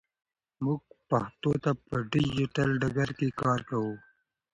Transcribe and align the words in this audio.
موږ 0.63 0.81
پښتو 1.09 1.51
ته 1.63 1.71
په 1.87 1.95
ډیجیټل 2.13 2.69
ډګر 2.81 3.09
کې 3.19 3.29
کار 3.41 3.59
کوو. 3.69 3.93